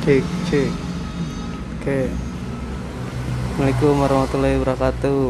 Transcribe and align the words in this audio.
Cek, 0.00 0.24
cek. 0.48 0.72
Oke. 1.76 2.08
Assalamualaikum 3.52 3.94
warahmatullahi 4.00 4.56
wabarakatuh. 4.56 5.28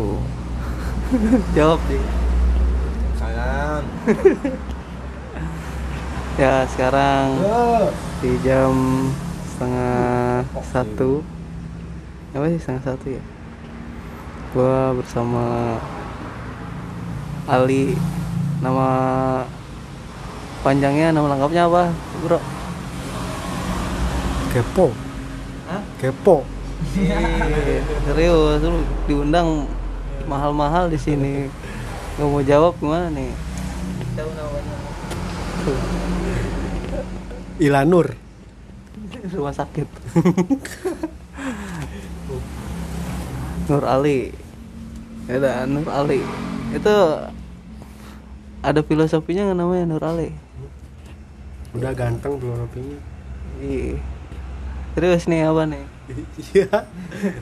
Jawab 1.59 1.83
deh. 1.91 2.05
Sayang. 3.19 3.83
Ya 6.39 6.65
sekarang 6.71 7.37
di 8.23 8.33
jam 8.47 8.73
setengah 9.45 10.47
satu. 10.71 11.27
Apa 12.33 12.47
sih 12.55 12.63
setengah 12.63 12.95
satu 12.95 13.07
ya? 13.11 13.23
Gua 14.55 14.95
bersama 14.95 15.77
Ali. 17.51 17.99
Nama 18.63 18.89
panjangnya, 20.63 21.11
nama 21.11 21.35
lengkapnya 21.35 21.67
apa, 21.67 21.91
bro? 22.23 22.60
Kepo. 24.51 24.87
Hah? 25.71 25.83
Kepo. 26.03 26.43
Iya, 26.97 27.21
serius 28.09 28.65
lu 28.65 28.81
diundang 29.05 29.69
mahal-mahal 30.25 30.89
di 30.89 30.97
sini 30.97 31.51
nggak 32.17 32.29
mau 32.29 32.43
jawab 32.45 32.73
gimana 32.81 33.09
nih 33.13 33.33
tahu 34.17 34.31
namanya 34.37 34.77
Ilanur. 37.61 38.07
rumah 39.37 39.53
sakit 39.53 39.89
Nur 43.69 43.85
Ali 43.85 44.33
ada 45.29 45.69
Nur 45.69 45.89
Ali 45.93 46.25
itu 46.73 46.97
ada 48.65 48.81
filosofinya 48.85 49.53
nggak 49.53 49.59
namanya 49.61 49.85
Nur 49.85 50.05
Ali 50.05 50.33
Udah 51.71 51.95
ganteng 51.95 52.35
belum 52.35 52.67
rapinya. 52.67 52.99
Terus 54.97 55.27
nih 55.31 55.47
apa 55.47 55.63
nih? 55.67 55.85
Iya. 56.51 56.87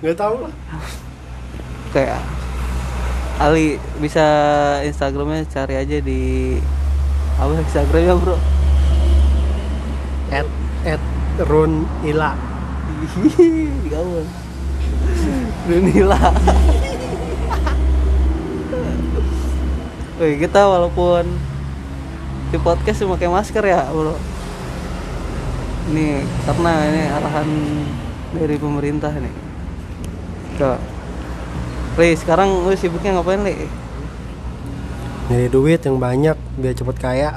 Nggak 0.05 0.19
tahu 0.21 0.45
lah. 0.45 0.55
Kayak 1.97 2.21
Ali 3.41 3.81
bisa 4.03 4.27
Instagramnya 4.85 5.49
cari 5.49 5.75
aja 5.79 5.99
di 6.05 6.59
apa 7.39 7.55
Instagramnya 7.57 8.15
bro? 8.19 8.37
At 10.29 10.49
at 10.85 11.03
Run 11.49 11.89
Ila. 12.05 12.37
Gaul. 13.89 14.27
Dunila. 15.69 16.21
Wih, 20.19 20.35
kita 20.43 20.67
walaupun 20.67 21.31
di 22.51 22.59
podcast 22.59 23.07
pakai 23.07 23.31
masker 23.31 23.62
ya, 23.62 23.87
Bro. 23.87 24.19
Ini 25.89 26.20
karena 26.44 26.72
ini 26.92 27.03
arahan 27.08 27.48
dari 28.36 28.56
pemerintah 28.61 29.12
nih. 29.17 29.34
Tuh. 30.61 30.78
Li, 31.98 32.14
sekarang 32.14 32.69
lu 32.69 32.77
sibuknya 32.77 33.17
ngapain, 33.17 33.41
Li? 33.42 33.67
Nyari 35.33 35.48
duit 35.48 35.81
yang 35.83 35.97
banyak 35.97 36.36
biar 36.61 36.75
cepet 36.77 36.97
kaya. 37.00 37.31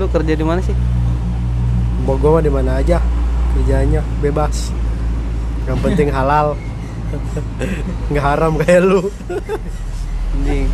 Lu 0.00 0.08
kerja 0.08 0.32
di 0.32 0.44
mana 0.44 0.64
sih? 0.64 0.76
Bogor 2.08 2.40
mah 2.40 2.42
di 2.42 2.48
mana 2.48 2.80
aja 2.80 3.04
kerjanya 3.52 4.00
bebas. 4.24 4.72
Yang 5.68 5.78
penting 5.84 6.08
halal. 6.08 6.56
Nggak 8.12 8.24
haram 8.24 8.52
kayak 8.56 8.80
lu. 8.80 9.12
Anjing. 10.36 10.68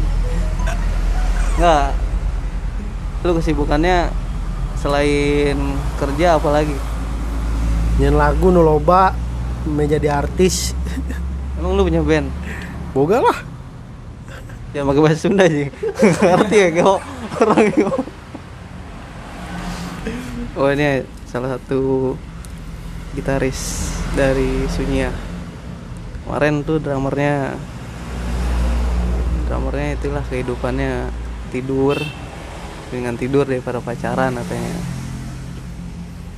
Enggak. 1.58 1.90
Lu 3.24 3.30
kesibukannya 3.34 4.23
selain 4.84 5.56
kerja 5.96 6.36
apa 6.36 6.52
lagi? 6.52 6.76
Nyen 7.96 8.20
lagu 8.20 8.52
nu 8.52 8.60
loba 8.60 9.16
menjadi 9.64 10.20
artis. 10.20 10.76
Emang 11.56 11.72
lu 11.72 11.88
punya 11.88 12.04
band? 12.04 12.28
Boga 12.92 13.24
lah. 13.24 13.38
Ya 14.76 14.84
pakai 14.84 15.00
bahasa 15.00 15.24
Sunda 15.24 15.48
sih. 15.48 15.72
Ngerti 16.20 16.56
ya 16.60 16.68
kau 16.84 17.00
orang. 17.40 17.72
Oh 20.52 20.68
ini 20.68 21.00
salah 21.24 21.56
satu 21.56 22.12
gitaris 23.16 23.88
dari 24.12 24.68
Sunya. 24.68 25.08
Kemarin 26.28 26.60
tuh 26.60 26.76
drummernya 26.76 27.56
drummernya 29.48 29.96
itulah 29.96 30.24
kehidupannya 30.28 31.08
tidur 31.48 31.96
dengan 32.88 33.14
tidur 33.16 33.48
daripada 33.48 33.80
pacaran 33.80 34.36
katanya. 34.36 34.76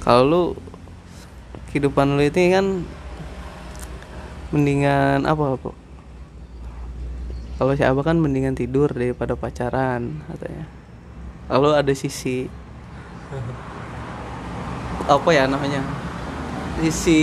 Kalau 0.06 0.22
lu 0.22 0.42
kehidupan 1.70 2.14
lu 2.14 2.22
ini 2.22 2.44
kan 2.54 2.66
mendingan 4.54 5.26
apa 5.26 5.58
kok? 5.58 5.76
Kalau 7.56 7.72
si 7.72 7.82
Abah 7.82 8.04
kan 8.04 8.20
mendingan 8.20 8.54
tidur 8.54 8.92
daripada 8.92 9.34
pacaran 9.34 10.22
katanya. 10.30 10.64
Lalu 11.50 11.68
ada 11.74 11.92
sisi 11.96 12.46
apa 15.16 15.28
ya 15.34 15.50
namanya? 15.50 15.82
Sisi 16.78 17.20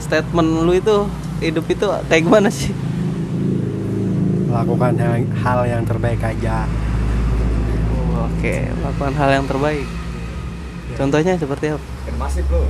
statement 0.00 0.64
lu 0.64 0.72
itu 0.74 1.06
hidup 1.42 1.66
itu 1.70 1.86
kayak 2.08 2.22
gimana 2.22 2.48
sih? 2.48 2.70
Lakukan 4.48 4.96
hal 5.42 5.60
yang 5.66 5.82
terbaik 5.84 6.22
aja. 6.22 6.64
Oke, 8.22 8.70
lakukan 8.82 9.14
hal 9.18 9.30
yang 9.42 9.46
terbaik. 9.50 9.86
Contohnya 10.94 11.34
seperti 11.40 11.74
apa? 11.74 11.86
Masif 12.20 12.46
lo. 12.52 12.68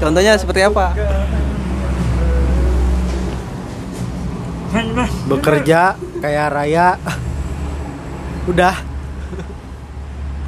Contohnya 0.00 0.32
seperti 0.40 0.60
apa? 0.64 0.96
Bekerja 5.28 5.94
kayak 6.22 6.48
raya. 6.50 6.98
Udah. 8.48 8.90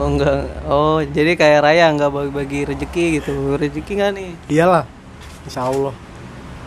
Oh 0.01 0.09
enggak. 0.09 0.49
Oh, 0.65 0.99
jadi 1.05 1.37
kayak 1.37 1.69
Raya 1.69 1.93
nggak 1.93 2.09
bagi-bagi 2.09 2.65
rezeki 2.65 3.21
gitu. 3.21 3.61
Rezeki 3.61 3.93
nggak 4.01 4.13
nih? 4.17 4.31
Iyalah. 4.49 4.89
Insya 5.45 5.69
Allah. 5.69 5.93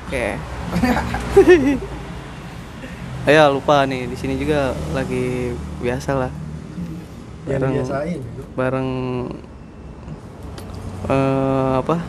Oke. 0.06 0.38
Ayo 3.26 3.58
lupa 3.58 3.82
nih 3.90 4.06
di 4.06 4.14
sini 4.14 4.38
juga 4.38 4.78
lagi 4.94 5.58
biasa 5.82 6.14
lah. 6.14 6.45
Bareng 7.46 7.74
bareng 8.58 8.90
eh, 11.06 11.74
apa? 11.78 12.02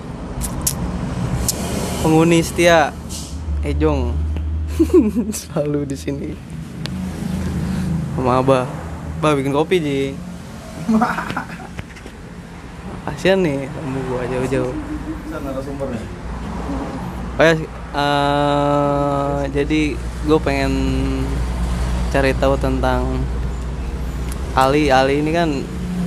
Penghuni 2.01 2.41
setia 2.41 2.97
Ejong 3.61 4.17
selalu 5.37 5.85
di 5.85 5.97
sini. 5.99 6.31
Sama 8.17 8.41
Abah. 8.41 8.65
Abah 9.21 9.33
bikin 9.37 9.53
kopi, 9.53 9.77
Ji. 9.83 10.01
Kasian 13.07 13.45
nih, 13.45 13.69
kamu 13.69 13.99
gua 14.09 14.23
jauh-jauh. 14.29 14.75
Oh 17.37 17.45
ya, 17.45 17.55
eh, 17.93 19.41
jadi 19.53 19.81
gue 20.25 20.39
pengen 20.41 20.73
cari 22.09 22.33
tahu 22.33 22.57
tentang 22.57 23.21
Ali. 24.57 24.89
Ali 24.89 25.21
ini 25.21 25.31
kan 25.37 25.53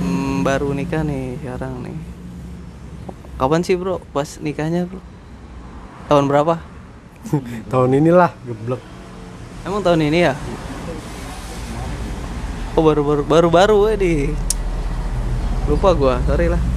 mm, 0.02 0.42
baru 0.42 0.74
nikah 0.74 1.06
nih 1.06 1.38
sekarang 1.38 1.86
nih. 1.86 1.94
Kapan 3.38 3.62
sih 3.62 3.78
bro? 3.78 4.02
Pas 4.10 4.42
nikahnya 4.42 4.90
bro? 4.90 4.98
Tahun 6.10 6.26
berapa? 6.26 6.58
Tahun 7.70 7.90
inilah 7.94 8.34
geblek. 8.42 8.82
Emang 9.62 9.84
tahun 9.86 10.02
ini 10.10 10.26
ya? 10.26 10.34
Oh 12.74 12.82
baru 12.82 13.06
baru 13.06 13.22
baru 13.28 13.48
baru 13.52 13.78
di 13.94 14.34
lupa 15.70 15.94
gua 15.94 16.18
sorry 16.26 16.50
lah. 16.50 16.62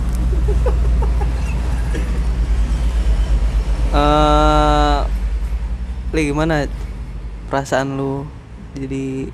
Eh, 3.93 4.99
Li 6.17 6.25
gimana 6.25 6.65
perasaan 7.45 7.93
lu 7.93 8.25
jadi 8.73 9.29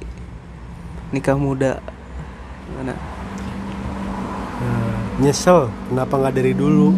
nikah 1.15 1.39
muda? 1.39 1.79
Gimana? 2.69 2.93
Nah, 4.59 4.93
nyesel 5.19 5.73
kenapa 5.89 6.13
nggak 6.21 6.35
dari 6.37 6.53
dulu? 6.53 6.93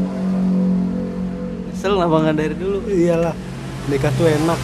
Nyesel 1.72 1.92
kenapa 1.96 2.16
nggak 2.28 2.38
dari 2.38 2.56
dulu? 2.60 2.78
Iyalah. 2.92 3.36
Nikah 3.88 4.12
tuh 4.20 4.28
enak. 4.28 4.60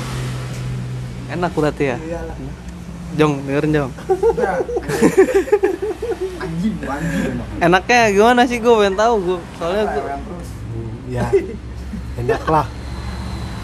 Enak 1.32 1.52
berarti 1.56 1.84
ya? 1.96 1.98
Iyalah. 1.98 2.36
Jong, 3.16 3.34
dengerin 3.48 3.72
Jong. 3.72 3.94
Anjing, 6.38 6.76
anjing 6.86 7.24
emang. 7.34 7.48
Enaknya 7.64 8.00
gimana 8.14 8.42
sih 8.46 8.58
gue 8.60 8.74
pengen 8.74 8.96
tahu 9.00 9.14
gue. 9.24 9.40
Soalnya 9.58 9.84
gue 9.96 10.04
Ya. 11.08 11.28
Enak 12.20 12.44
lah. 12.52 12.68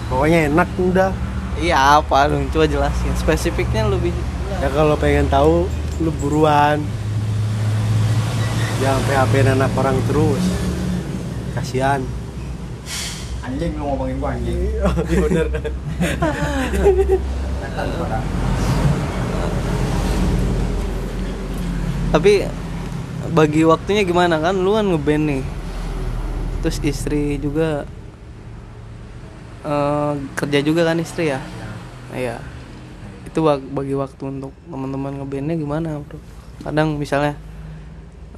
Pokoknya 0.08 0.48
enak 0.48 0.70
udah. 0.80 1.12
Iya 1.60 2.02
apa 2.02 2.32
dong? 2.32 2.50
Coba 2.50 2.66
jelasin. 2.66 3.14
Spesifiknya 3.20 3.86
lebih 3.88 4.16
Ya 4.62 4.70
kalau 4.72 4.96
pengen 4.96 5.28
tahu 5.28 5.68
lu 6.02 6.12
buruan. 6.24 6.80
Jangan 8.84 9.00
PHP 9.08 9.34
anak 9.48 9.72
orang 9.80 9.96
terus. 10.12 10.44
kasihan. 11.56 12.04
Anjing 13.40 13.80
lu 13.80 13.84
ngomongin 13.88 14.20
gua 14.20 14.36
anjing. 14.36 14.60
iya 14.60 14.84
bener. 15.24 15.48
Setan 17.64 17.88
pada. 17.96 18.20
tapi 22.14 22.46
bagi 23.32 23.64
waktunya 23.64 24.04
gimana? 24.04 24.44
Kan 24.44 24.60
lu 24.60 24.76
kan 24.76 24.84
ngeband 24.92 25.24
nih. 25.32 25.44
Terus 26.60 26.78
istri 26.84 27.40
juga 27.40 27.88
eh, 29.64 30.14
kerja 30.36 30.60
juga 30.60 30.84
kan 30.84 31.00
istri 31.00 31.32
ya? 31.32 31.40
Iya. 32.12 32.44
Itu 33.24 33.48
bag- 33.48 33.64
bagi 33.72 33.96
waktu 33.96 34.20
untuk 34.28 34.52
teman-teman 34.68 35.24
ngebandnya 35.24 35.56
gimana 35.56 36.04
bro? 36.04 36.20
Kadang 36.68 37.00
misalnya 37.00 37.40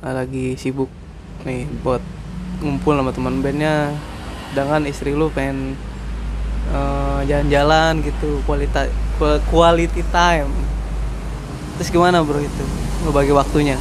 lagi 0.03 0.59
sibuk 0.59 0.91
nih 1.45 1.69
buat 1.85 2.01
ngumpul 2.59 2.97
sama 2.97 3.11
teman 3.13 3.39
bandnya. 3.39 3.93
Sedangkan 4.51 4.87
istri 4.87 5.11
lu 5.13 5.27
pengen 5.31 5.75
eh, 6.71 7.19
jalan-jalan 7.27 8.01
gitu 8.03 8.41
kualitas 8.43 8.89
quality 9.51 10.03
time. 10.11 10.51
Terus 11.79 11.91
gimana 11.91 12.23
bro 12.23 12.39
itu? 12.39 12.65
Ngebagi 13.03 13.33
waktunya? 13.35 13.77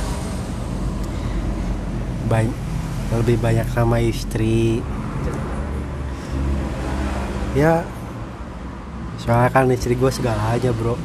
Banyak 2.27 2.57
lebih 3.15 3.37
banyak 3.39 3.67
sama 3.71 4.03
istri. 4.03 4.83
Ya 7.55 7.87
soalnya 9.23 9.49
kan 9.55 9.71
istri 9.71 9.95
gue 9.95 10.11
segalanya 10.11 10.75
bro. 10.75 10.99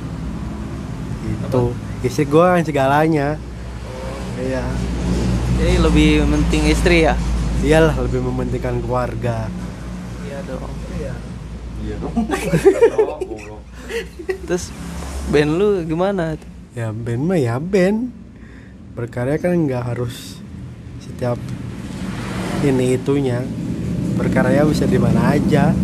Itu 1.45 1.77
istri 2.01 2.25
gue 2.25 2.41
kan 2.41 2.65
segalanya 2.65 3.37
iya. 4.43 4.65
Jadi 5.59 5.75
lebih 5.83 6.09
penting 6.23 6.71
istri 6.71 7.03
ya? 7.03 7.15
Iyalah 7.59 7.95
lebih 7.99 8.23
mementingkan 8.23 8.79
keluarga. 8.79 9.51
Iya 10.23 10.39
dong. 10.47 10.71
Iya. 10.95 11.13
Dong. 11.99 12.13
Oh, 12.15 13.19
goblok. 13.27 13.61
terus 14.45 14.69
band 15.33 15.51
lu 15.59 15.83
gimana? 15.83 16.39
Ya 16.77 16.93
band 16.93 17.23
mah 17.25 17.39
ya 17.39 17.57
band 17.57 18.13
berkarya 18.93 19.39
kan 19.39 19.55
nggak 19.55 19.83
harus 19.95 20.39
setiap 21.03 21.39
ini 22.63 22.95
itunya. 22.95 23.43
Berkarya 24.15 24.63
bisa 24.63 24.87
di 24.87 24.99
mana 24.99 25.35
aja. 25.35 25.75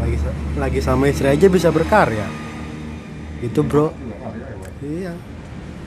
Lagi 0.00 0.16
lagi 0.56 0.80
sama 0.84 1.08
istri 1.08 1.32
aja 1.32 1.48
bisa 1.48 1.72
berkarya. 1.72 2.28
Itu 3.40 3.64
bro. 3.64 3.92
Iya 4.84 5.37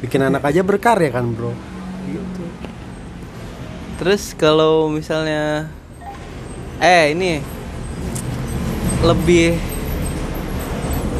bikin 0.01 0.25
anak 0.25 0.41
aja 0.41 0.65
berkarya 0.65 1.13
kan 1.13 1.29
bro? 1.31 1.53
Gitu. 2.09 2.43
Terus 4.01 4.33
kalau 4.33 4.89
misalnya 4.89 5.69
eh 6.81 7.13
ini 7.13 7.37
lebih 9.05 9.57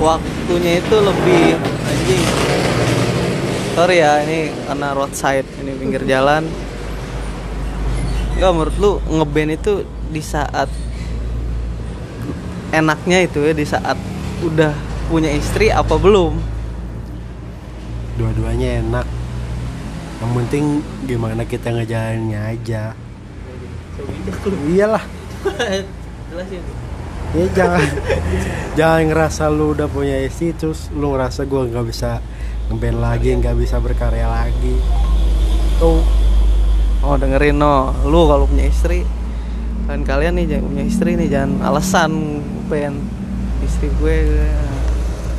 waktunya 0.01 0.81
itu 0.81 0.95
lebih 0.98 1.62
anjing. 1.62 2.24
Sorry 3.78 4.01
ya 4.01 4.25
ini 4.25 4.50
karena 4.66 4.88
roadside 4.98 5.48
ini 5.62 5.72
pinggir 5.78 6.04
jalan. 6.10 6.50
Enggak 8.36 8.51
menurut 8.57 8.75
lu 8.81 8.92
ngeband 9.13 9.54
itu 9.54 9.86
di 10.10 10.22
saat 10.25 10.68
enaknya 12.74 13.30
itu 13.30 13.45
ya 13.45 13.54
di 13.54 13.66
saat 13.68 13.95
udah 14.42 14.74
punya 15.06 15.30
istri 15.30 15.69
apa 15.69 16.01
belum 16.01 16.50
dua-duanya 18.16 18.84
enak. 18.84 19.06
Yang 20.22 20.31
penting 20.38 20.63
gimana 21.06 21.44
kita 21.46 21.72
ngejalaninnya 21.72 22.42
aja. 22.52 22.84
Iyalah. 24.72 25.04
Ya 27.31 27.46
jangan. 27.56 27.88
Jangan 28.75 29.02
ngerasa 29.08 29.44
lu 29.52 29.75
udah 29.75 29.88
punya 29.88 30.19
istri 30.24 30.52
terus 30.56 30.92
lu 30.92 31.16
ngerasa 31.16 31.48
gua 31.48 31.68
nggak 31.68 31.86
bisa 31.88 32.19
ngeband 32.72 33.00
lagi 33.00 33.30
nggak 33.36 33.56
bisa 33.56 33.80
berkarya 33.80 34.28
lagi. 34.28 34.75
Tuh. 35.80 36.04
Oh 37.02 37.18
dengerin 37.18 37.57
no, 37.57 37.90
lu 38.06 38.30
kalau 38.30 38.46
punya 38.46 38.69
istri 38.69 39.02
kan 39.90 40.06
kalian 40.06 40.38
nih 40.38 40.46
jangan 40.56 40.66
punya 40.69 40.84
istri 40.86 41.12
nih 41.18 41.28
jangan 41.34 41.52
alasan 41.66 42.40
pengen 42.69 43.02
istri 43.66 43.90
gue 43.98 44.40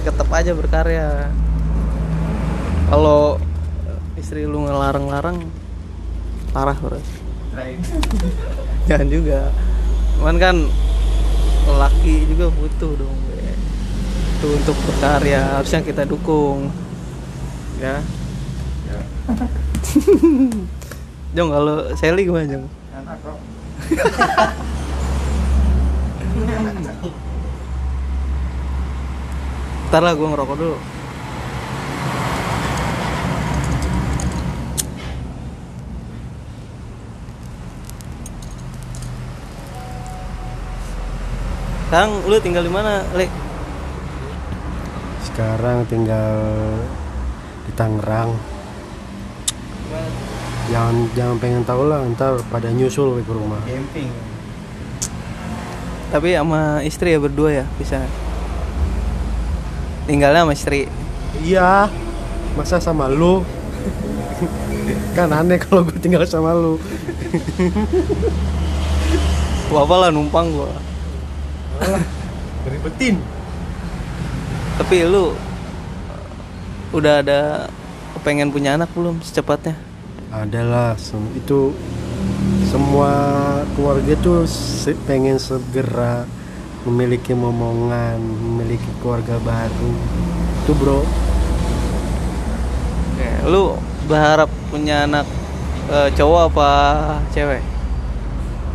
tetap 0.02 0.26
aja 0.34 0.52
berkarya. 0.52 1.30
Kalau 2.92 3.40
istri 4.20 4.44
lu 4.44 4.68
ngelarang-larang 4.68 5.40
parah 6.52 6.76
bro. 6.76 7.00
jangan 8.88 9.08
juga. 9.08 9.48
Cuman 10.20 10.36
kan 10.36 10.56
laki 11.72 12.28
juga 12.28 12.52
butuh 12.52 12.92
dong. 13.00 13.16
Be. 13.32 13.56
Itu 14.36 14.46
untuk 14.60 14.76
berkarya 14.84 15.56
harusnya 15.56 15.80
kita 15.80 16.04
dukung. 16.04 16.68
Ya. 17.80 18.04
Ya. 18.84 19.00
Jong 21.32 21.48
kalau 21.48 21.96
Sally 21.96 22.28
gimana 22.28 22.44
Jong? 22.44 22.68
Enak 22.68 23.16
kok. 23.24 23.40
Ntar 29.88 30.02
lah 30.04 30.12
gue 30.12 30.28
ngerokok 30.28 30.56
dulu 30.60 30.76
Sekarang 41.92 42.24
lu 42.24 42.40
tinggal 42.40 42.64
di 42.64 42.72
mana, 42.72 43.04
Le? 43.12 43.28
sekarang 45.28 45.84
tinggal 45.92 46.40
di 47.68 47.72
Tangerang 47.76 48.32
jangan 50.72 50.96
jangan 51.12 51.36
pengen 51.36 51.64
tahu 51.68 51.92
lah 51.92 52.00
ntar 52.16 52.40
pada 52.48 52.72
nyusul 52.72 53.20
ke 53.20 53.28
rumah 53.28 53.60
Camping. 53.68 54.08
Tapi 56.16 56.32
sama 56.32 56.80
istri 56.80 57.12
ya 57.12 57.20
berdua 57.20 57.60
ya, 57.60 57.64
bisa. 57.76 58.00
Tinggalnya 60.08 60.48
sama 60.48 60.56
istri. 60.56 60.88
iya 61.44 61.92
masa 62.56 62.80
sama 62.80 63.12
lu 63.12 63.44
kan 65.16 65.28
aneh 65.28 65.60
kalau 65.60 65.84
gue 65.84 66.00
tinggal 66.00 66.24
sama 66.24 66.56
lu 66.56 66.80
Gua 69.68 69.84
apa 69.84 69.94
lah 69.96 70.08
numpang 70.08 70.52
gua. 71.84 72.00
ribetin 72.68 73.16
Tapi 74.78 75.04
lu 75.04 75.36
udah 76.92 77.20
ada 77.20 77.40
pengen 78.22 78.48
punya 78.54 78.78
anak 78.78 78.88
belum 78.94 79.18
secepatnya? 79.20 79.74
adalah 80.32 80.96
itu 81.36 81.76
semua 82.64 83.12
keluarga 83.76 84.16
tuh 84.16 84.48
pengen 85.04 85.36
segera 85.36 86.24
memiliki 86.88 87.36
momongan 87.36 88.16
memiliki 88.16 88.88
keluarga 89.04 89.36
baru 89.44 89.92
itu 90.64 90.72
bro 90.72 91.04
Oke, 93.12 93.28
lu 93.44 93.76
berharap 94.08 94.48
punya 94.72 95.04
anak 95.04 95.28
eh, 95.92 96.08
cowok 96.16 96.42
apa 96.48 96.70
cewek? 97.36 97.60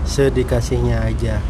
sedikasihnya 0.05 1.03
aja 1.03 1.41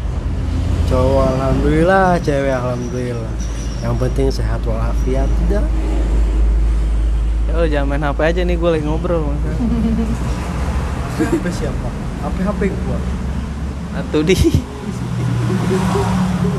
cowok 0.88 1.24
alhamdulillah 1.36 2.16
cewek 2.24 2.52
alhamdulillah. 2.52 3.32
Yang 3.78 3.94
penting 4.02 4.26
sehat 4.34 4.60
walafiat 4.66 5.30
Ya 7.48 7.54
lu 7.56 7.64
jangan 7.70 7.86
main 7.88 8.04
HP 8.04 8.18
aja 8.24 8.40
nih 8.44 8.56
gue 8.56 8.70
lagi 8.72 8.84
ngobrol. 8.84 9.32
HP 11.18 11.44
siapa? 11.50 11.88
HP 12.22 12.36
HP 12.46 12.60
gua. 12.86 12.98
Atuh 13.98 14.22
di. 14.22 14.36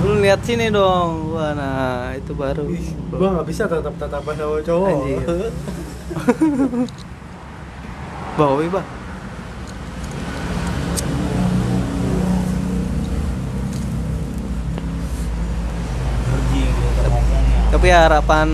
Lu 0.03 0.19
lihat 0.19 0.43
sini 0.43 0.67
dong. 0.67 1.31
Wah 1.31 1.55
nah 1.55 2.11
itu 2.17 2.35
baru. 2.35 2.67
Gua 3.13 3.39
nggak 3.39 3.47
bisa 3.47 3.69
tatap 3.71 3.95
tatapan 3.95 4.35
sama 4.35 4.59
cowok. 4.65 4.89
Anjir. 4.89 5.51
Bawa 8.39 8.63
bah 8.71 8.85
Anjing 16.29 16.71
kita 16.71 17.07
ngomongnya. 17.07 17.69
Tapi 17.89 18.05
harapan 18.05 18.49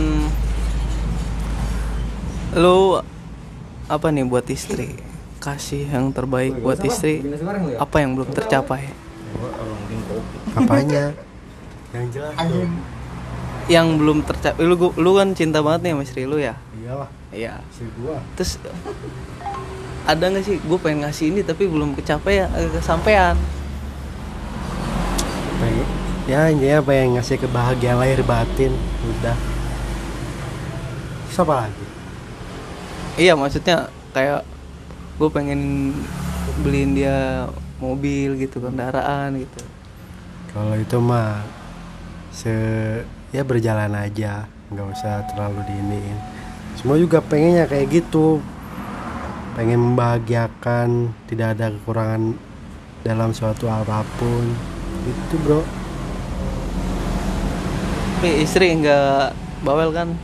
Lu 2.55 2.95
Apa 3.91 4.07
nih 4.07 4.23
buat 4.23 4.47
istri? 4.47 4.95
Kasih 5.43 5.91
yang 5.91 6.15
terbaik 6.15 6.55
buat 6.63 6.79
istri. 6.79 7.19
Apa 7.75 7.99
yang 7.99 8.15
belum 8.15 8.31
tercapai? 8.31 8.95
Apanya? 10.55 11.11
Yang 11.91 12.05
jelas. 12.15 12.31
Yang 13.67 13.87
belum 13.99 14.23
tercapai. 14.23 14.63
Lu, 14.63 14.79
lu 14.95 15.11
kan 15.19 15.35
cinta 15.35 15.59
banget 15.59 15.83
nih 15.83 15.91
sama 15.91 16.03
istri 16.07 16.23
lu 16.23 16.39
ya? 16.39 16.55
Iyalah. 16.79 17.11
Iya. 17.35 17.59
Gua. 17.99 18.23
Terus 18.39 18.55
ada 20.07 20.23
nggak 20.31 20.47
sih? 20.47 20.63
Gue 20.63 20.79
pengen 20.79 21.03
ngasih 21.03 21.35
ini 21.35 21.43
tapi 21.43 21.67
belum 21.67 21.91
kecapai 21.91 22.47
kesampaian. 22.71 23.35
pengen 23.35 23.64
ya 26.25 26.50
intinya 26.50 26.82
pengen 26.82 27.22
ngasih 27.22 27.38
kebahagiaan 27.38 28.01
lahir 28.01 28.25
batin? 28.25 28.74
Udah. 29.05 29.38
Terus 31.29 31.38
apa 31.41 31.53
lagi? 31.65 31.86
Iya 33.15 33.38
maksudnya 33.38 33.94
kayak 34.12 34.41
gue 35.22 35.29
pengen 35.29 35.94
beliin 36.65 36.98
dia 36.98 37.46
mobil 37.77 38.41
gitu 38.41 38.58
kendaraan 38.58 39.38
gitu. 39.38 39.62
Kalau 40.50 40.74
itu 40.75 40.98
mah 40.98 41.46
se 42.34 42.51
ya 43.29 43.44
berjalan 43.46 43.94
aja 43.94 44.50
nggak 44.74 44.88
usah 44.98 45.24
terlalu 45.29 45.62
diiniin. 45.70 46.17
Semua 46.75 46.98
juga 46.98 47.22
pengennya 47.22 47.70
kayak 47.70 48.01
gitu. 48.01 48.41
Pengen 49.55 49.79
membahagiakan 49.94 51.15
tidak 51.29 51.55
ada 51.55 51.72
kekurangan 51.72 52.36
dalam 53.05 53.32
suatu 53.32 53.70
apa 53.70 54.03
pun. 54.17 54.44
Itu 55.05 55.38
bro 55.46 55.84
tapi 58.15 58.48
istri 58.48 58.72
nggak 58.72 59.36
bawel 59.67 59.91
kan? 59.91 60.15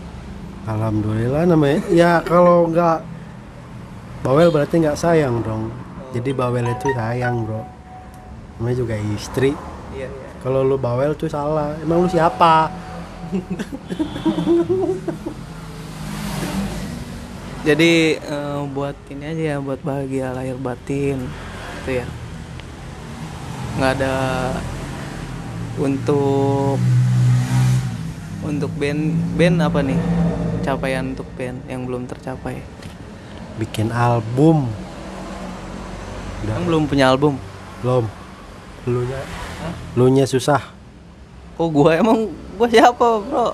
Alhamdulillah 0.63 1.43
namanya. 1.43 1.83
Ya 1.91 2.24
kalau 2.24 2.71
nggak 2.71 3.03
bawel 4.24 4.48
berarti 4.48 4.79
nggak 4.79 4.95
sayang 4.95 5.43
dong. 5.43 5.67
Jadi 6.15 6.31
bawel 6.31 6.71
itu 6.71 6.88
sayang 6.95 7.43
bro. 7.43 7.67
Namanya 8.63 8.75
juga 8.79 8.95
istri. 8.95 9.51
Iya 9.91 10.07
iya. 10.07 10.29
Kalau 10.39 10.63
lu 10.63 10.79
bawel 10.79 11.19
tuh 11.19 11.27
salah. 11.27 11.75
Emang 11.83 12.07
lu 12.07 12.10
siapa? 12.10 12.71
Jadi 17.67 18.24
eh, 18.24 18.60
buat 18.71 18.95
ini 19.12 19.36
aja 19.36 19.60
ya 19.60 19.62
buat 19.62 19.83
bahagia 19.83 20.31
lahir 20.31 20.55
batin 20.55 21.27
itu 21.83 22.00
ya. 22.00 22.07
Nggak 23.75 24.00
ada 24.00 24.15
untuk 25.75 26.79
untuk 28.41 28.74
band 28.77 29.13
band 29.38 29.57
apa 29.62 29.79
nih? 29.86 30.00
Capaian 30.62 31.13
untuk 31.13 31.25
band 31.38 31.62
yang 31.69 31.86
belum 31.86 32.05
tercapai. 32.05 32.62
Bikin 33.57 33.89
album. 33.93 34.69
Udah 36.41 36.53
Emang 36.57 36.65
belum 36.65 36.83
punya 36.89 37.13
album? 37.13 37.38
Belum. 37.86 38.05
Lu 38.89 39.05
nya 39.05 39.21
lu 39.93 40.05
nya 40.10 40.25
susah. 40.25 40.74
Kok 41.57 41.69
gua? 41.69 41.98
Emang 42.01 42.33
gua 42.57 42.65
siapa 42.65 43.05
bro? 43.21 43.53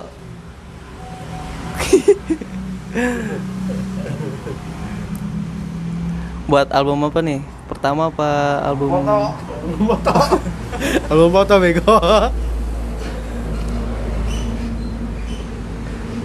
Buat 6.47 6.71
album 6.71 7.03
apa 7.03 7.19
nih? 7.19 7.43
Pertama 7.67 8.07
apa 8.07 8.63
album? 8.63 9.03
Album 11.11 11.29
foto 11.35 11.53
bego 11.59 11.99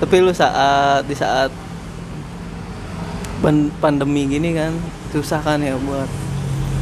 tapi 0.03 0.19
lu 0.19 0.35
saat 0.35 1.07
di 1.07 1.15
saat 1.15 1.55
pan- 3.39 3.71
pandemi 3.79 4.27
gini 4.27 4.51
kan 4.51 4.75
susah 5.15 5.39
kan 5.39 5.63
ya 5.63 5.79
buat 5.79 6.11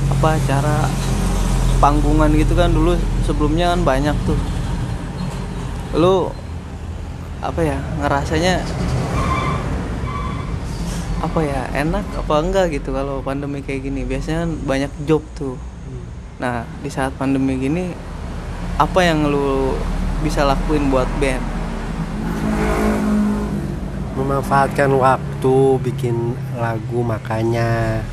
apa 0.08 0.40
cara 0.48 0.88
panggungan 1.84 2.32
gitu 2.32 2.56
kan. 2.56 2.72
Dulu 2.72 2.96
sebelumnya 3.28 3.76
kan 3.76 3.84
banyak 3.84 4.16
tuh. 4.24 4.40
Lu 6.00 6.32
apa 7.44 7.60
ya 7.60 7.76
ngerasanya 8.00 8.64
apa 11.20 11.40
ya 11.44 11.68
enak 11.76 12.04
apa 12.24 12.34
enggak 12.40 12.72
gitu 12.72 12.96
kalau 12.96 13.20
pandemi 13.20 13.60
kayak 13.60 13.84
gini. 13.84 14.08
Biasanya 14.08 14.48
kan 14.48 14.50
banyak 14.64 14.92
job 15.04 15.20
tuh. 15.36 15.60
Nah 16.40 16.64
di 16.80 16.88
saat 16.88 17.12
pandemi 17.20 17.60
gini 17.60 17.92
apa 18.80 19.04
yang 19.04 19.28
lu 19.28 19.76
bisa 20.24 20.40
lakuin 20.48 20.88
buat 20.88 21.04
band 21.20 21.44
memanfaatkan 24.20 24.92
waktu 24.92 25.56
bikin 25.80 26.36
lagu 26.60 27.00
makanya. 27.00 28.04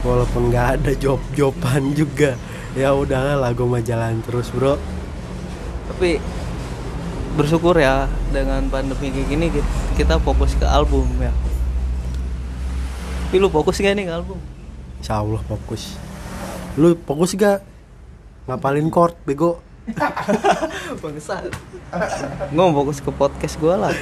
Walaupun 0.00 0.48
nggak 0.48 0.80
ada 0.80 0.92
job-joban 0.96 1.92
juga. 1.92 2.36
Ya 2.74 2.90
udahlah 2.96 3.36
lagu 3.38 3.68
mah 3.68 3.84
jalan 3.84 4.24
terus 4.24 4.48
bro. 4.50 4.80
Tapi 5.92 6.18
bersyukur 7.36 7.76
ya 7.76 8.08
dengan 8.32 8.64
pandemi 8.72 9.10
kayak 9.12 9.28
gini 9.28 9.46
ki- 9.52 9.68
kita 9.94 10.16
fokus 10.18 10.56
ke 10.56 10.64
album 10.64 11.06
ya. 11.20 11.30
Tapi 13.28 13.36
lu 13.42 13.50
fokus 13.50 13.82
gak 13.82 13.98
nih 13.98 14.06
ke 14.06 14.14
album? 14.14 14.38
Insya 15.02 15.18
Allah 15.18 15.42
fokus. 15.44 15.98
Lu 16.78 16.94
fokus 17.02 17.34
gak 17.34 17.60
ngapalin 18.46 18.86
chord 18.94 19.18
bego. 19.26 19.58
Bangsat. 21.02 21.50
Gue 22.54 22.62
mau 22.62 22.72
fokus 22.82 23.02
ke 23.02 23.10
podcast 23.10 23.58
gue 23.58 23.74
lah 23.74 23.92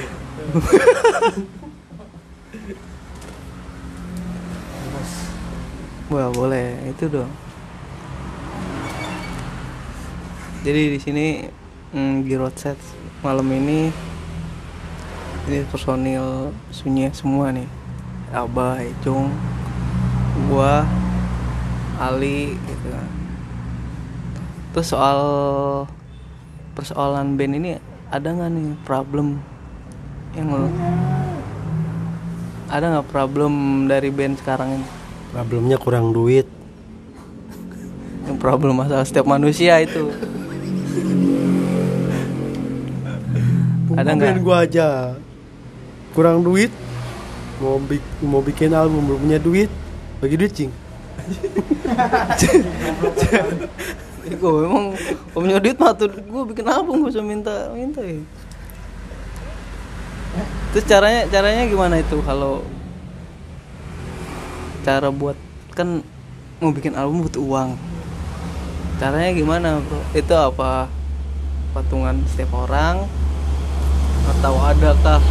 Wah 6.11 6.27
boleh 6.29 6.91
itu 6.91 7.07
dong. 7.09 7.31
Jadi 10.63 10.81
di 10.93 10.99
sini 11.01 11.49
mm, 11.95 12.23
di 12.27 12.35
road 12.37 12.55
set 12.55 12.77
malam 13.23 13.51
ini 13.51 13.91
ini 15.47 15.63
personil 15.67 16.51
sunyi 16.71 17.11
semua 17.11 17.51
nih. 17.51 17.67
Abah, 18.33 18.81
Icung, 18.81 19.29
gua, 20.49 20.81
Ali 22.01 22.57
gitu. 22.57 22.89
Terus 24.73 24.89
soal 24.89 25.19
persoalan 26.73 27.37
band 27.37 27.53
ini 27.61 27.77
ada 28.09 28.33
nggak 28.33 28.49
nih 28.49 28.73
problem 28.81 29.37
yang 30.33 30.47
lo- 30.49 30.73
ada 32.73 32.85
nggak 32.89 33.09
problem 33.13 33.85
dari 33.85 34.09
band 34.09 34.41
sekarang 34.41 34.81
ini? 34.81 34.87
problemnya 35.33 35.77
kurang 35.81 36.13
duit. 36.13 36.45
Yang 38.29 38.37
problem 38.37 38.77
masalah 38.77 39.05
setiap 39.05 39.25
manusia 39.25 39.81
itu. 39.81 40.13
Ada 43.93 44.13
nggak? 44.13 44.41
gua 44.45 44.65
aja. 44.65 45.17
Kurang 46.13 46.45
duit 46.45 46.69
mau 47.61 47.77
bik 47.81 48.03
mau 48.25 48.41
bikin 48.41 48.73
album 48.73 49.05
belum 49.09 49.19
punya 49.25 49.39
duit 49.41 49.69
bagi 50.21 50.35
duit 50.37 50.53
cing. 50.53 50.71
Gue 54.23 54.65
emang 54.65 54.95
gua 55.33 55.39
punya 55.41 55.59
duit 55.61 55.77
mah 55.77 55.93
tuh 55.93 56.09
gue 56.09 56.43
bikin 56.53 56.65
album 56.67 57.05
gue 57.05 57.11
usah 57.11 57.25
minta 57.25 57.69
minta 57.75 57.99
ya 57.99 58.17
terus 60.73 60.85
caranya 60.89 61.29
caranya 61.29 61.63
gimana 61.69 61.95
itu? 62.01 62.17
Kalau 62.25 62.65
cara 64.81 65.13
buat 65.13 65.37
kan 65.73 66.01
mau 66.61 66.71
bikin 66.73 66.97
album 66.97 67.25
butuh 67.25 67.43
uang. 67.43 67.69
Caranya 68.97 69.31
gimana 69.33 69.69
bro? 69.81 70.01
Itu 70.17 70.33
apa? 70.33 70.89
Patungan 71.73 72.25
setiap 72.29 72.53
orang? 72.65 73.05
Atau 74.37 74.55
adakah 74.57 75.21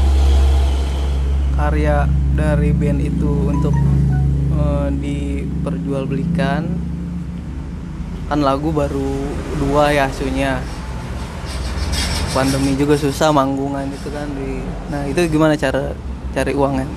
karya 1.57 2.11
dari 2.37 2.71
band 2.75 3.01
itu 3.01 3.33
untuk 3.51 3.75
eh, 4.59 4.89
diperjualbelikan? 4.93 6.63
Kan 8.31 8.39
lagu 8.41 8.73
baru 8.73 9.13
dua 9.61 9.93
ya 9.93 10.09
asunya 10.09 10.63
pandemi 12.33 12.73
juga 12.75 12.97
susah 12.97 13.29
manggungan 13.31 13.89
itu 13.93 14.09
kan 14.09 14.29
di 14.33 14.65
nah 14.89 15.05
itu 15.05 15.21
gimana 15.29 15.53
cara 15.57 15.93
cari 16.33 16.53
uangnya 16.57 16.89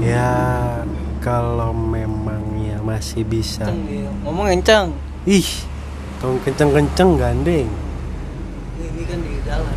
ya 0.00 0.32
kalau 1.26 1.74
memangnya 1.74 2.78
masih 2.86 3.26
bisa. 3.26 3.66
Kenceng 3.66 3.82
dia, 3.90 4.10
ngomong 4.22 4.46
kencang 4.46 4.94
ih 5.26 5.48
tong 6.22 6.38
kenceng-kenceng 6.46 7.18
gandeng. 7.18 7.66
Ini 8.78 9.02
kan 9.10 9.18
di 9.18 9.34
jalan. 9.42 9.76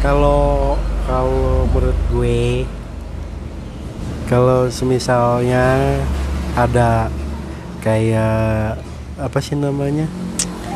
Kalau 0.00 0.80
kalau 1.04 1.68
menurut 1.68 1.98
gue 2.08 2.64
kalau 4.24 4.72
semisalnya 4.72 6.00
ada 6.56 7.12
kayak 7.84 8.80
apa 9.20 9.38
sih 9.44 9.52
namanya 9.52 10.08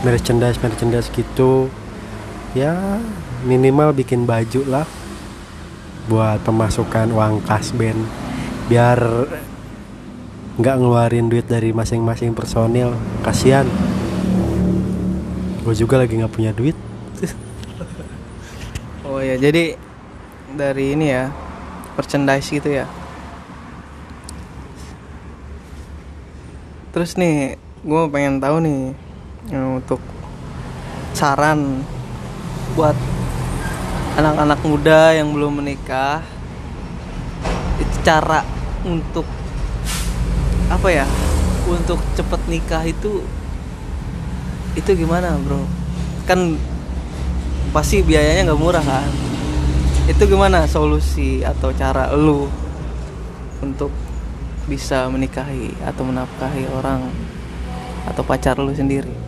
merchandise 0.05 0.61
merchandise 0.61 1.09
gitu. 1.11 1.73
Ya 2.53 3.01
minimal 3.43 3.91
bikin 3.97 4.29
baju 4.29 4.63
lah 4.69 4.87
buat 6.07 6.39
pemasukan 6.45 7.11
uang 7.11 7.43
kas 7.49 7.73
band. 7.73 8.05
Biar 8.69 9.01
nggak 10.61 10.77
ngeluarin 10.79 11.27
duit 11.33 11.49
dari 11.49 11.73
masing-masing 11.73 12.37
personil. 12.37 12.95
Kasihan. 13.25 13.67
Gue 15.65 15.75
juga 15.75 15.99
lagi 15.99 16.21
nggak 16.21 16.35
punya 16.35 16.53
duit. 16.53 16.77
Oh 19.05 19.21
ya 19.21 19.37
jadi 19.39 19.77
dari 20.57 20.97
ini 20.97 21.13
ya 21.13 21.31
merchandise 21.95 22.51
gitu 22.51 22.67
ya. 22.67 22.89
Terus 26.91 27.15
nih 27.15 27.55
gue 27.85 28.03
pengen 28.11 28.41
tahu 28.41 28.65
nih 28.65 28.97
untuk 29.53 30.01
saran 31.13 31.85
buat 32.73 32.97
anak-anak 34.17 34.61
muda 34.65 35.13
yang 35.13 35.35
belum 35.37 35.61
menikah 35.61 36.25
itu 37.77 37.97
cara 38.07 38.41
untuk 38.87 39.27
apa 40.73 40.89
ya 40.89 41.07
untuk 41.69 42.01
cepet 42.17 42.41
nikah 42.49 42.83
itu 42.89 43.21
itu 44.75 44.91
gimana 44.97 45.37
bro? 45.45 45.63
Kan 46.25 46.57
pasti 47.71 48.01
biayanya 48.01 48.53
nggak 48.53 48.61
murah 48.61 48.83
kan? 48.83 49.11
Itu 50.09 50.25
gimana 50.29 50.65
solusi 50.65 51.45
atau 51.45 51.73
cara 51.73 52.13
lu 52.17 52.49
untuk 53.61 53.93
bisa 54.65 55.09
menikahi 55.13 55.73
atau 55.85 56.05
menafkahi 56.05 56.65
orang 56.73 57.09
atau 58.09 58.25
pacar 58.25 58.57
lu 58.61 58.73
sendiri 58.73 59.24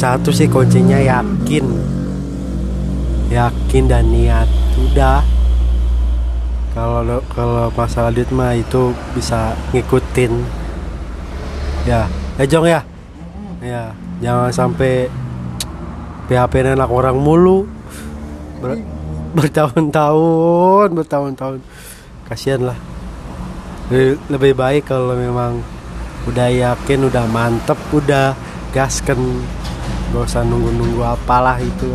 satu 0.00 0.32
sih 0.32 0.48
kuncinya 0.48 0.96
yakin. 0.96 1.66
Yakin 3.28 3.84
dan 3.84 4.08
niat. 4.08 4.48
Udah. 4.80 5.20
Kalau 6.72 7.20
kalau 7.28 7.68
masalah 7.76 8.08
duit 8.08 8.32
mah 8.32 8.56
itu 8.56 8.96
bisa 9.12 9.52
ngikutin. 9.76 10.32
Ya. 11.84 12.08
Ya 12.40 12.44
Jong 12.48 12.64
ya? 12.64 12.80
Ya. 13.60 13.92
Jangan 14.24 14.48
sampai 14.48 15.12
PHP 16.32 16.72
anak 16.72 16.88
orang 16.88 17.20
mulu. 17.20 17.68
Ber- 18.64 18.80
bertahun-tahun 19.36 20.96
bertahun-tahun. 20.96 21.60
Kasihan 22.24 22.72
lah. 22.72 22.78
Lebih 24.32 24.56
baik 24.56 24.88
kalau 24.88 25.12
memang 25.12 25.60
udah 26.24 26.48
yakin 26.48 27.04
udah 27.04 27.28
mantep 27.28 27.76
udah 27.92 28.32
gasken 28.72 29.44
gak 30.10 30.26
usah 30.26 30.42
nunggu-nunggu 30.42 31.06
apalah 31.06 31.62
itu. 31.62 31.94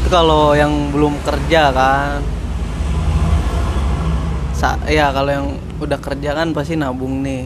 Itu 0.00 0.08
kalau 0.08 0.56
yang 0.56 0.94
belum 0.94 1.18
kerja 1.20 1.74
kan 1.74 2.24
Sa 4.56 4.80
ya 4.88 5.12
kalau 5.12 5.28
yang 5.28 5.46
udah 5.76 6.00
kerja 6.00 6.32
kan 6.32 6.56
pasti 6.56 6.80
nabung 6.80 7.20
nih. 7.20 7.44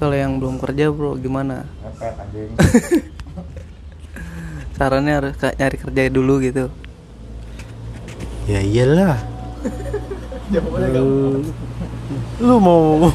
Kalau 0.00 0.16
yang 0.16 0.40
belum 0.40 0.56
kerja 0.56 0.88
bro 0.88 1.20
gimana? 1.20 1.68
Sarannya 4.80 5.12
harus 5.12 5.36
kayak 5.36 5.60
nyari 5.60 5.76
kerja 5.76 6.02
dulu 6.08 6.40
gitu. 6.40 6.72
Ya 8.48 8.64
iyalah. 8.64 9.20
Lu, 10.50 11.46
lu 12.42 12.54
mau 12.58 13.06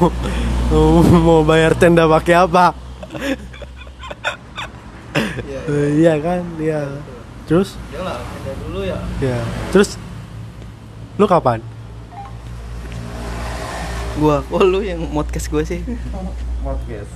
mau 0.70 1.46
bayar 1.46 1.78
tenda 1.78 2.10
pakai 2.10 2.34
apa? 2.34 2.74
Eh, 5.66 5.98
iya. 6.02 6.18
Kan? 6.18 6.42
Iya. 6.58 7.02
Terus? 7.46 7.78
Ya 7.94 8.02
lah 8.02 8.18
kerja 8.18 8.52
dulu 8.66 8.82
ya. 8.82 8.98
Ya 9.22 9.38
terus? 9.70 9.94
Lu 11.18 11.26
kapan? 11.30 11.62
Gua 14.18 14.42
kok 14.42 14.62
lu 14.64 14.82
yang 14.82 15.02
modcast 15.12 15.46
gua 15.52 15.62
sih. 15.62 15.82
Podcast. 16.66 17.12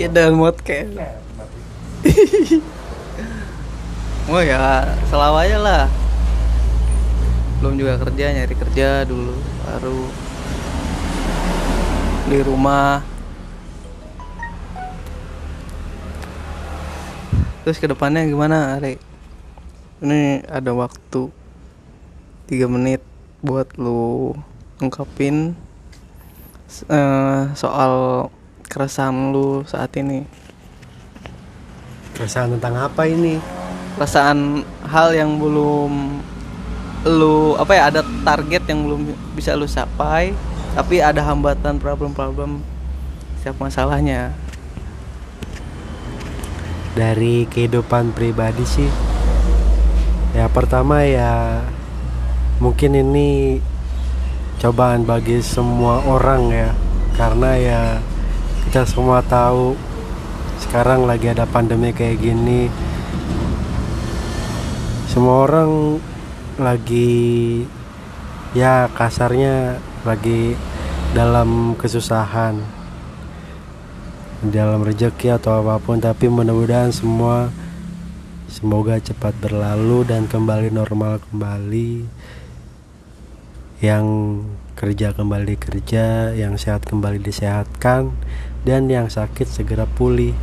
ya 0.00 0.08
dan 0.08 0.32
modcast. 0.32 0.88
Oh 4.24 4.40
ya 4.40 4.88
selalu 5.12 5.36
aja 5.44 5.58
lah. 5.60 5.84
Belum 7.60 7.76
juga 7.76 8.00
kerja 8.00 8.32
nyari 8.32 8.54
kerja 8.56 9.04
dulu 9.04 9.36
baru 9.68 10.00
di 12.24 12.38
rumah. 12.40 13.04
Terus 17.64 17.80
ke 17.80 17.88
depannya 17.88 18.24
gimana 18.28 18.76
Ari? 18.76 18.96
Ini 20.04 20.44
ada 20.48 20.72
waktu 20.76 21.32
tiga 22.44 22.68
menit 22.68 23.00
buat 23.40 23.72
lu 23.80 24.32
ungkapin 24.80 25.56
eh, 26.88 27.42
soal 27.56 28.26
keresahan 28.68 29.32
lu 29.32 29.64
saat 29.64 29.92
ini. 29.96 30.24
Keresahan 32.16 32.56
tentang 32.56 32.84
apa 32.88 33.08
ini? 33.08 33.40
Perasaan 33.96 34.64
hal 34.88 35.12
yang 35.16 35.40
belum 35.40 36.20
lu 37.04 37.52
apa 37.60 37.72
ya 37.76 37.92
ada 37.92 38.00
target 38.24 38.64
yang 38.64 38.80
belum 38.88 39.12
bisa 39.36 39.52
lu 39.52 39.68
capai 39.68 40.32
tapi 40.74 40.98
ada 40.98 41.22
hambatan 41.22 41.78
problem-problem 41.78 42.58
siapa 43.40 43.70
masalahnya. 43.70 44.34
Dari 46.94 47.46
kehidupan 47.50 48.14
pribadi 48.14 48.62
sih 48.66 48.90
ya 50.34 50.50
pertama 50.50 51.02
ya 51.06 51.62
mungkin 52.58 52.94
ini 52.98 53.58
cobaan 54.58 55.06
bagi 55.06 55.38
semua 55.42 56.02
orang 56.02 56.50
ya. 56.50 56.70
Karena 57.14 57.54
ya 57.54 57.82
kita 58.66 58.82
semua 58.90 59.22
tahu 59.22 59.78
sekarang 60.58 61.06
lagi 61.06 61.30
ada 61.30 61.46
pandemi 61.46 61.94
kayak 61.94 62.18
gini. 62.18 62.66
Semua 65.06 65.46
orang 65.46 66.02
lagi 66.58 67.62
ya 68.54 68.90
kasarnya 68.90 69.78
lagi 70.04 70.52
dalam 71.16 71.72
kesusahan 71.80 72.60
dalam 74.44 74.84
rezeki 74.84 75.40
atau 75.40 75.64
apa 75.64 75.80
pun 75.80 75.96
tapi 75.96 76.28
mudah-mudahan 76.28 76.92
semua 76.92 77.48
semoga 78.52 79.00
cepat 79.00 79.32
berlalu 79.40 80.04
dan 80.04 80.28
kembali 80.28 80.68
normal 80.68 81.24
kembali 81.32 82.04
yang 83.80 84.04
kerja 84.76 85.16
kembali 85.16 85.56
kerja 85.56 86.36
yang 86.36 86.60
sehat 86.60 86.84
kembali 86.84 87.24
disehatkan 87.24 88.12
dan 88.68 88.84
yang 88.92 89.08
sakit 89.08 89.48
segera 89.48 89.88
pulih 89.88 90.36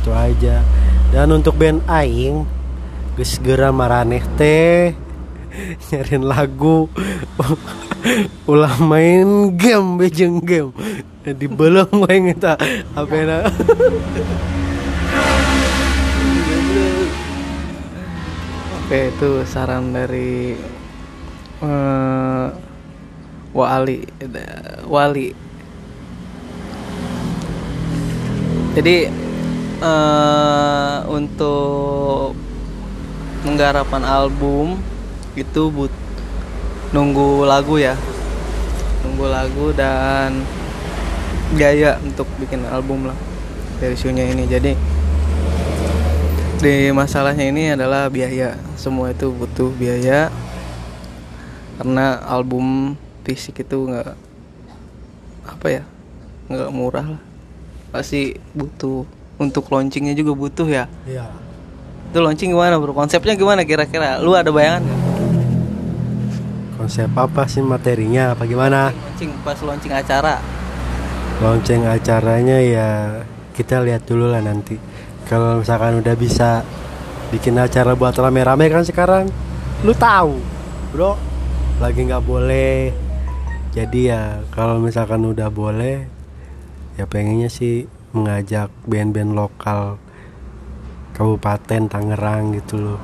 itu 0.00 0.10
aja 0.16 0.64
dan 1.12 1.28
untuk 1.28 1.60
band 1.60 1.84
aing 1.84 2.48
segera 3.20 3.68
maraneh 3.68 4.24
teh 4.40 4.96
nyariin 5.92 6.24
lagu. 6.24 6.88
Ulah 8.50 8.76
main 8.82 9.54
game 9.54 10.00
bejeng 10.00 10.42
game. 10.42 10.74
Di 11.22 11.46
belum 11.46 11.86
main 12.02 12.34
kita 12.34 12.58
apa 12.98 13.14
oke 18.82 18.98
itu 18.98 19.30
saran 19.46 19.94
dari 19.94 20.58
eh 21.62 22.46
Wali. 23.52 24.00
Wali. 24.88 25.28
Jadi 28.72 28.96
eh 29.82 30.96
untuk 31.06 32.34
menggarapan 33.46 34.02
album 34.06 34.91
itu 35.32 35.72
but 35.72 35.92
nunggu 36.92 37.48
lagu 37.48 37.80
ya. 37.80 37.96
Nunggu 39.02 39.26
lagu 39.26 39.66
dan 39.74 40.44
biaya 41.56 41.98
untuk 42.04 42.28
bikin 42.38 42.64
album 42.68 43.08
lah 43.10 43.18
dari 43.80 43.96
isunya 43.96 44.28
ini. 44.28 44.44
Jadi 44.46 44.72
di 46.62 46.92
masalahnya 46.94 47.48
ini 47.48 47.72
adalah 47.74 48.06
biaya. 48.12 48.54
Semua 48.76 49.10
itu 49.10 49.32
butuh 49.32 49.72
biaya. 49.74 50.28
Karena 51.80 52.20
album 52.28 52.94
fisik 53.26 53.64
itu 53.64 53.88
nggak 53.88 54.14
apa 55.48 55.66
ya 55.66 55.82
nggak 56.52 56.70
murah 56.70 57.06
lah. 57.18 57.22
Pasti 57.90 58.36
butuh. 58.52 59.08
Untuk 59.40 59.66
launchingnya 59.74 60.14
juga 60.14 60.38
butuh 60.38 60.68
ya. 60.70 60.86
Ya 61.02 61.26
itu 62.12 62.20
launching 62.20 62.52
gimana 62.52 62.76
bro? 62.76 62.92
Konsepnya 62.92 63.32
gimana 63.32 63.64
kira-kira? 63.64 64.20
Lu 64.20 64.36
ada 64.36 64.52
bayangan 64.52 64.84
nggak? 64.84 65.01
Konsep 66.82 67.06
apa 67.14 67.46
sih 67.46 67.62
materinya? 67.62 68.34
Apa 68.34 68.42
gimana? 68.42 68.90
Launching 68.90 69.30
pas 69.46 69.54
launching 69.62 69.94
acara. 69.94 70.42
Lonceng 71.38 71.86
acaranya 71.86 72.58
ya 72.58 72.88
kita 73.54 73.78
lihat 73.86 74.02
dulu 74.02 74.26
lah 74.26 74.42
nanti. 74.42 74.74
Kalau 75.30 75.62
misalkan 75.62 76.02
udah 76.02 76.18
bisa 76.18 76.66
bikin 77.30 77.54
acara 77.54 77.94
buat 77.94 78.18
rame-rame 78.18 78.66
kan 78.66 78.82
sekarang 78.82 79.30
lu 79.86 79.94
tahu 79.94 80.42
bro. 80.90 81.14
Lagi 81.78 82.02
nggak 82.02 82.26
boleh. 82.26 82.90
Jadi 83.70 84.10
ya 84.10 84.42
kalau 84.50 84.82
misalkan 84.82 85.22
udah 85.22 85.54
boleh 85.54 86.02
ya 86.98 87.06
pengennya 87.06 87.46
sih 87.46 87.86
mengajak 88.10 88.74
band-band 88.90 89.38
lokal 89.38 90.02
Kabupaten 91.14 91.86
Tangerang 91.86 92.58
gitu 92.58 92.74
loh. 92.74 93.00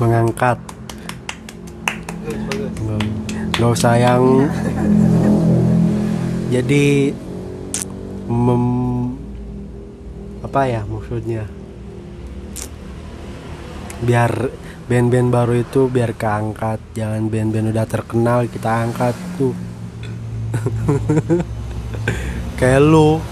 Mengangkat 0.00 0.56
nggak 3.60 3.72
usah 3.76 3.94
yang 4.00 4.48
jadi 6.50 7.14
mem 8.26 8.64
apa 10.40 10.60
ya 10.66 10.82
maksudnya? 10.88 11.46
Biar 14.02 14.50
band-band 14.90 15.30
baru 15.30 15.54
itu 15.62 15.86
biar 15.86 16.16
keangkat. 16.16 16.82
Jangan 16.96 17.30
band-band 17.30 17.70
udah 17.70 17.86
terkenal 17.86 18.50
kita 18.50 18.66
angkat 18.66 19.14
tuh. 19.38 19.54
Kayak 22.58 22.82
lu. 22.82 23.22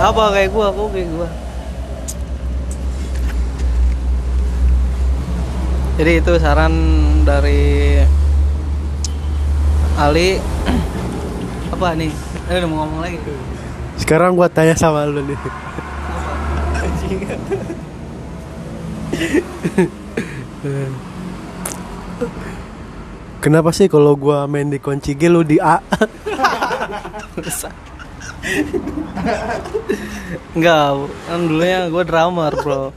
Apa 0.00 0.30
kayak 0.30 0.54
gua? 0.54 0.70
Aku 0.70 0.86
kayak 0.94 1.10
gua 1.10 1.28
jadi 5.96 6.20
itu 6.20 6.32
saran 6.36 6.76
dari 7.24 7.96
Ali. 9.96 10.36
Apa 11.72 11.96
nih? 11.96 12.12
Eh 12.52 12.60
udah 12.60 12.68
mau 12.68 12.84
ngomong 12.84 13.00
lagi. 13.00 13.16
Sekarang 13.96 14.36
gua 14.36 14.52
tanya 14.52 14.76
sama 14.76 15.08
lu 15.08 15.24
nih. 15.24 15.40
Kenapa 23.40 23.72
sih 23.72 23.88
kalau 23.88 24.12
gua 24.20 24.44
main 24.44 24.68
di 24.68 24.76
kunci 24.76 25.16
G 25.16 25.32
lu 25.32 25.48
di 25.48 25.56
A? 25.56 25.80
Enggak, 30.56 31.10
kan 31.26 31.40
dulunya 31.46 31.90
gue 31.90 32.04
drummer 32.06 32.52
bro 32.54 32.94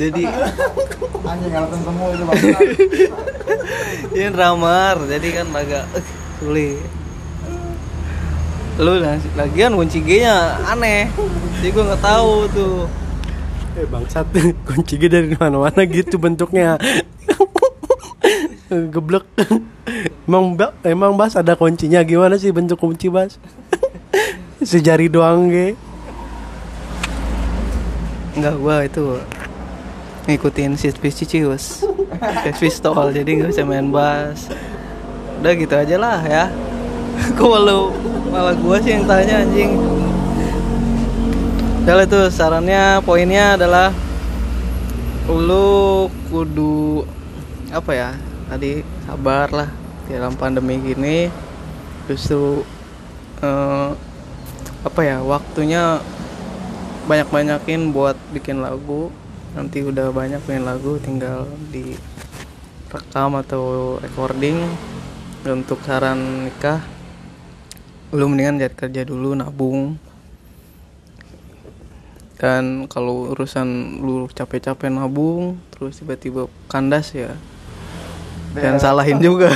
Jadi 0.00 0.24
Anjing 1.22 1.54
alasan 1.54 1.80
semua 1.86 2.08
itu 2.12 2.24
bang. 2.26 2.40
ini 4.16 4.28
drummer, 4.32 4.94
jadi 5.06 5.28
kan 5.40 5.46
agak 5.54 5.84
eh, 5.96 6.06
sulit 6.40 6.82
Lu 8.80 8.96
lagian 9.36 9.76
kunci 9.76 10.00
G 10.00 10.24
nya 10.24 10.56
aneh 10.66 11.12
Jadi 11.60 11.68
gue 11.68 11.84
nggak 11.84 12.02
tahu 12.02 12.32
tuh 12.52 12.76
Eh 13.72 13.88
bangsat 13.88 14.28
kunci 14.68 15.00
G 15.00 15.08
dari 15.08 15.32
mana-mana 15.32 15.88
gitu 15.88 16.20
bentuknya. 16.20 16.76
Geblek. 18.68 19.24
Emang 20.28 20.56
emang 20.84 21.12
Bas 21.16 21.36
ada 21.40 21.56
kuncinya 21.56 22.04
gimana 22.04 22.36
sih 22.36 22.52
bentuk 22.52 22.80
kunci 22.80 23.08
Bas? 23.08 23.40
Sejari 24.62 25.10
doang 25.10 25.50
G. 25.50 25.74
Enggak, 28.38 28.54
gua 28.62 28.76
itu 28.86 29.18
ngikutin 30.30 30.78
si 30.78 30.88
Cicius 30.94 31.82
pistol, 32.62 33.10
jadi 33.10 33.26
nggak 33.26 33.50
bisa 33.50 33.66
main 33.66 33.90
bass. 33.90 34.46
Udah 35.42 35.52
gitu 35.58 35.74
aja 35.74 35.96
lah 35.98 36.22
ya. 36.22 36.44
Kok 37.36 37.48
malu. 37.50 37.90
Malah 38.30 38.54
gua 38.54 38.78
sih 38.78 38.94
yang 38.94 39.04
tanya 39.10 39.42
anjing. 39.42 39.74
Udah 41.82 42.06
itu 42.06 42.20
sarannya, 42.30 43.02
poinnya 43.02 43.58
adalah 43.58 43.90
Lu 45.26 46.06
kudu 46.30 47.02
Apa 47.74 47.90
ya 47.90 48.10
Tadi 48.46 48.86
sabar 49.02 49.50
lah. 49.50 49.70
Dalam 50.06 50.38
pandemi 50.38 50.78
gini 50.78 51.26
Justru 52.06 52.62
eh, 53.42 53.90
Apa 54.82 55.00
ya 55.06 55.22
Waktunya 55.22 56.02
banyak-banyakin 57.06 57.94
buat 57.94 58.18
bikin 58.34 58.62
lagu. 58.62 59.14
Nanti 59.54 59.82
udah 59.86 60.10
banyak 60.10 60.42
bikin 60.42 60.66
lagu 60.66 60.98
tinggal 60.98 61.46
di 61.70 61.94
rekam 62.90 63.38
atau 63.38 63.96
recording. 64.02 64.58
Untuk 65.42 65.82
saran 65.82 66.46
nikah 66.46 66.82
lu 68.12 68.28
mendingan 68.28 68.60
jadi 68.62 68.74
kerja 68.74 69.02
dulu 69.06 69.34
nabung. 69.38 69.98
Dan 72.42 72.90
kalau 72.90 73.30
urusan 73.30 74.02
lu 74.02 74.26
capek-capek 74.26 74.90
nabung 74.90 75.62
terus 75.70 76.02
tiba-tiba 76.02 76.50
kandas 76.66 77.14
ya 77.14 77.38
jangan 78.58 78.82
salahin 78.82 79.22
juga. 79.22 79.50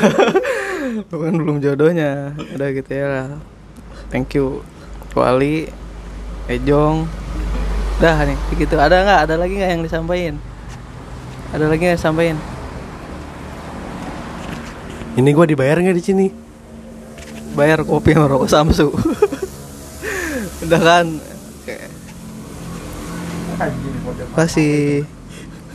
Kan 1.11 1.35
belum 1.35 1.59
jodohnya 1.59 2.35
udah 2.55 2.69
gitu 2.71 2.91
ya. 2.95 3.43
Thank 4.11 4.39
you 4.39 4.63
Wali 5.17 5.65
Ejong 6.53 7.09
Dah 7.97 8.29
nih, 8.29 8.37
begitu. 8.53 8.77
Ada 8.77 9.01
nggak? 9.01 9.21
Ada 9.25 9.35
lagi 9.41 9.57
nggak 9.57 9.71
yang 9.73 9.81
disampaikan? 9.81 10.37
Ada 11.57 11.65
lagi 11.65 11.81
nggak 11.81 11.97
disampaikan? 11.97 12.37
Ini 15.17 15.33
gua 15.33 15.49
dibayar 15.49 15.81
nggak 15.81 15.97
di 15.97 16.05
sini? 16.05 16.27
Bayar 17.57 17.89
kopi 17.89 18.13
sama 18.13 18.29
rokok 18.29 18.53
Samsu. 18.53 18.93
Udah 20.69 20.81
kan? 20.85 21.07
Podcast. 23.57 24.31
Makasih. 24.37 25.09